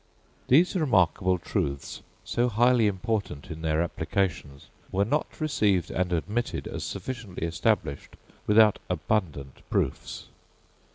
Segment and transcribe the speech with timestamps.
[0.47, 6.83] These remarkable truths, so highly important in their applications, were not received and admitted as
[6.83, 8.15] sufficiently established,
[8.47, 10.25] without abundant proofs.